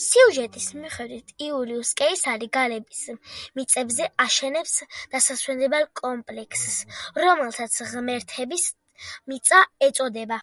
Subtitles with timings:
[0.00, 3.00] სიუჟეტის მიხედვით, იულიუს კეისარი გალების
[3.58, 4.76] მიწებზე აშენებს
[5.16, 6.78] დასასვენებელ კომპლექსს,
[7.24, 8.72] რომელსაც „ღმერთების
[9.34, 10.40] მიწა“ ეწოდება.